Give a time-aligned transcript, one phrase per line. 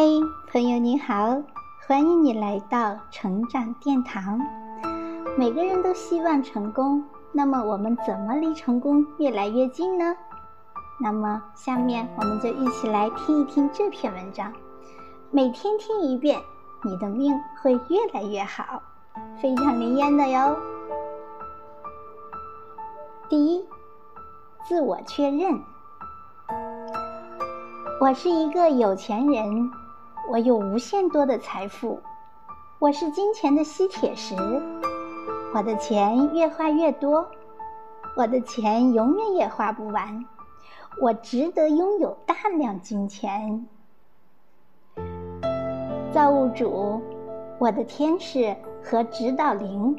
[0.00, 0.22] 嘿，
[0.52, 1.42] 朋友你好，
[1.84, 4.40] 欢迎你来到成长殿堂。
[5.36, 10.14] 每个人都希望成功，那么我们怎么离成功越来越近呢？
[11.00, 14.52] 那么下面我们就一起来听一听这篇文章。
[15.32, 16.40] 每天听一遍，
[16.84, 18.80] 你的命会越来越好，
[19.42, 20.56] 非常灵验的哟。
[23.28, 23.64] 第一，
[24.64, 25.60] 自我确认。
[28.00, 29.72] 我是一个有钱人，
[30.30, 32.00] 我有无限多的财富，
[32.78, 34.34] 我是金钱的吸铁石，
[35.54, 37.26] 我的钱越花越多，
[38.14, 40.26] 我的钱永远也花不完，
[41.00, 43.66] 我值得拥有大量金钱。
[46.12, 47.00] 造物主，
[47.58, 49.98] 我的天使和指导灵，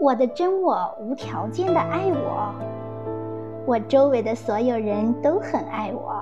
[0.00, 2.52] 我的真我无条件的爱我，
[3.64, 6.20] 我周围的所有人都很爱我。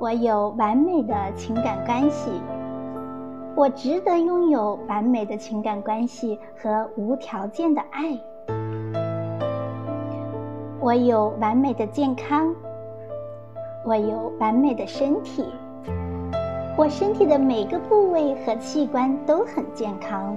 [0.00, 2.30] 我有完美的情感关系，
[3.54, 8.18] 我值得拥有完美的情感关系和无条件的爱。
[10.80, 12.52] 我有完美的健康，
[13.84, 15.44] 我有完美的身体，
[16.76, 20.36] 我身体的每个部位和器官都很健康。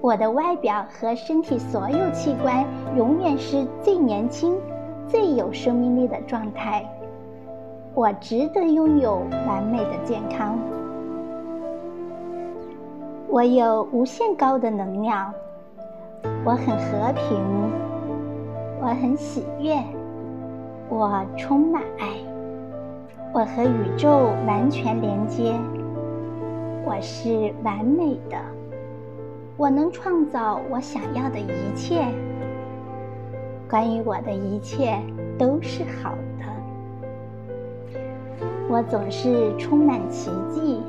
[0.00, 2.64] 我的外表和身体所有器官
[2.96, 4.58] 永远是最年轻、
[5.06, 6.84] 最有生命力的状态。
[7.96, 10.58] 我值得拥有完美的健康。
[13.26, 15.32] 我有无限高的能量。
[16.44, 17.42] 我很和平。
[18.82, 19.82] 我很喜悦。
[20.90, 22.08] 我充满爱。
[23.32, 25.58] 我和宇宙完全连接。
[26.84, 28.36] 我是完美的。
[29.56, 32.04] 我能创造我想要的一切。
[33.70, 35.00] 关于我的一切
[35.38, 36.55] 都是好的。
[38.76, 40.82] 我总是充满奇迹，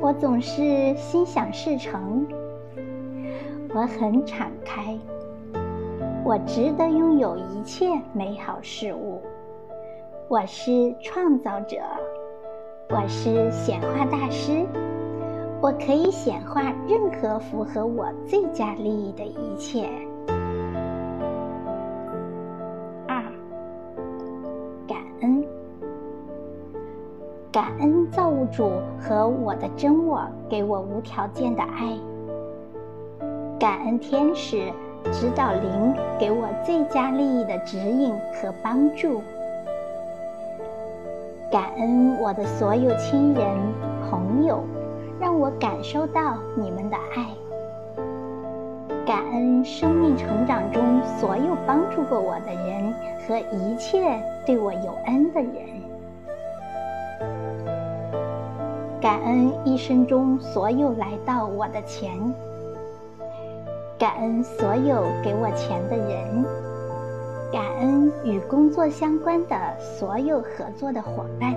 [0.00, 2.26] 我总是心想事成，
[3.72, 4.98] 我很敞开，
[6.24, 9.22] 我值得拥有一切美好事物，
[10.26, 11.76] 我是创造者，
[12.88, 14.66] 我是显化大师，
[15.62, 19.88] 我可以显化任何符合我最佳利益的一切。
[27.56, 31.98] 感恩造物主和我的真我给我无条件的爱，
[33.58, 34.70] 感恩天使、
[35.10, 39.22] 指导灵给我最佳利益的指引和帮助，
[41.50, 43.42] 感恩我的所有亲人
[44.10, 44.62] 朋友，
[45.18, 47.26] 让我感受到你们的爱，
[49.06, 50.82] 感恩生命成长中
[51.18, 52.92] 所有帮助过我的人
[53.26, 55.85] 和一切对我有恩的人。
[59.06, 62.10] 感恩一生中所有来到我的钱，
[63.96, 66.44] 感恩所有给我钱的人，
[67.52, 71.54] 感恩与工作相关的所有合作的伙伴，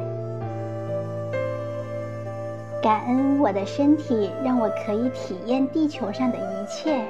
[2.83, 7.03] 感恩我的身体让我可以体验地球上的一切，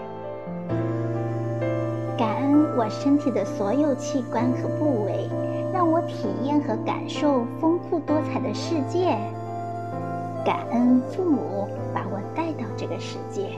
[2.17, 5.27] 感恩我身体的所有器官和部位，
[5.73, 9.17] 让我体验和感受丰富多彩的世界。
[10.45, 13.49] 感恩父母把我带到这个世界，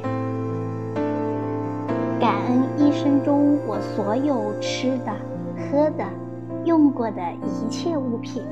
[2.19, 5.13] 感恩一生中我所有吃的、
[5.57, 6.03] 喝的、
[6.65, 8.43] 用过的一切物品，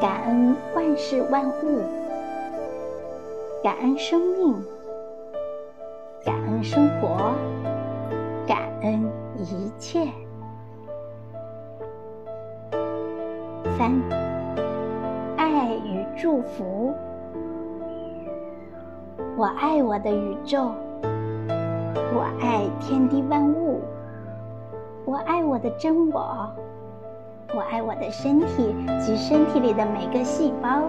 [0.00, 1.80] 感恩万事万物，
[3.62, 4.54] 感恩生命，
[6.24, 7.32] 感恩生活，
[8.46, 10.06] 感恩一切。
[13.78, 14.31] 三。
[16.14, 16.92] 祝福，
[19.36, 20.70] 我爱我的宇宙，
[22.14, 23.80] 我爱天地万物，
[25.04, 26.50] 我爱我的真我，
[27.54, 30.82] 我爱我的身体及身体里的每个细胞，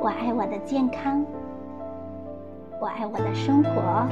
[0.00, 1.24] 我爱我的健康，
[2.80, 4.06] 我爱我的生活，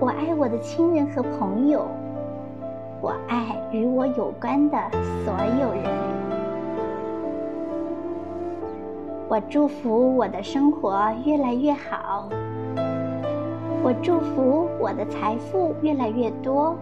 [0.00, 1.86] 我爱我的亲人和朋友，
[3.00, 4.76] 我爱与我有关的
[5.24, 6.35] 所有人。
[9.28, 12.28] 我祝福我的生活越来越好。
[13.82, 16.76] 我祝福我的财富越来越多。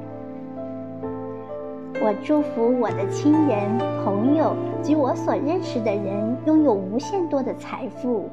[2.03, 8.29] 我祝福我的亲人、朋友及我所认识的人拥有无限多的财富。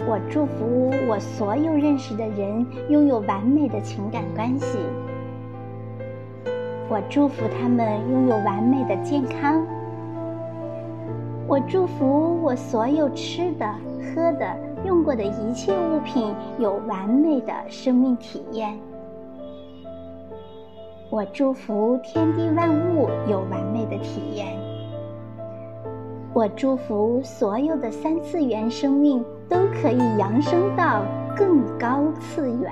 [0.00, 4.78] 我祝福我所有认识的人拥有完美的情感关系。
[6.88, 9.77] 我祝福他们拥有完美的健康。
[11.48, 13.66] 我祝福我所有吃的、
[14.04, 14.54] 喝的、
[14.84, 18.78] 用过的一切物品有完美的生命体验。
[21.08, 24.48] 我祝福天地万物有完美的体验。
[26.34, 31.02] 我祝福所有的三次元生命都可以扬升到
[31.34, 32.70] 更高次元。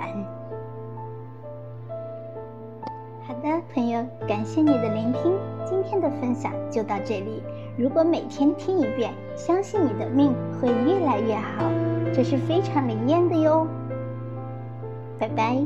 [3.27, 5.33] 好的，朋友，感谢你的聆听，
[5.65, 7.43] 今天的分享就到这里。
[7.79, 11.71] 如果每天听一遍，相信你的命会越来越好，
[12.15, 13.67] 这是非常灵验的哟。
[15.19, 15.63] 拜拜。